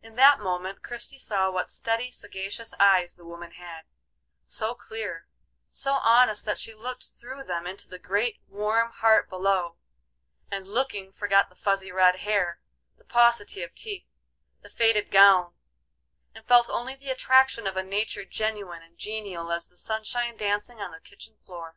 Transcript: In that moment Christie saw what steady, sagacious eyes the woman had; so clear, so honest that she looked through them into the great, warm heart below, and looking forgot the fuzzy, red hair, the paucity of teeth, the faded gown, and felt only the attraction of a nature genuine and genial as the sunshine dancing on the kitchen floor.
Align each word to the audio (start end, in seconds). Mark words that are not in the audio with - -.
In 0.00 0.14
that 0.14 0.38
moment 0.38 0.84
Christie 0.84 1.18
saw 1.18 1.50
what 1.50 1.70
steady, 1.70 2.12
sagacious 2.12 2.72
eyes 2.78 3.14
the 3.14 3.24
woman 3.24 3.50
had; 3.50 3.84
so 4.44 4.76
clear, 4.76 5.26
so 5.70 5.94
honest 5.94 6.44
that 6.44 6.56
she 6.56 6.72
looked 6.72 7.08
through 7.18 7.42
them 7.42 7.66
into 7.66 7.88
the 7.88 7.98
great, 7.98 8.38
warm 8.46 8.92
heart 8.92 9.28
below, 9.28 9.76
and 10.52 10.68
looking 10.68 11.10
forgot 11.10 11.48
the 11.48 11.56
fuzzy, 11.56 11.90
red 11.90 12.20
hair, 12.20 12.60
the 12.96 13.02
paucity 13.04 13.64
of 13.64 13.74
teeth, 13.74 14.06
the 14.60 14.70
faded 14.70 15.10
gown, 15.10 15.52
and 16.32 16.46
felt 16.46 16.70
only 16.70 16.94
the 16.94 17.10
attraction 17.10 17.66
of 17.66 17.76
a 17.76 17.82
nature 17.82 18.24
genuine 18.24 18.82
and 18.84 18.96
genial 18.98 19.50
as 19.50 19.66
the 19.66 19.76
sunshine 19.76 20.36
dancing 20.36 20.80
on 20.80 20.92
the 20.92 21.00
kitchen 21.00 21.38
floor. 21.44 21.74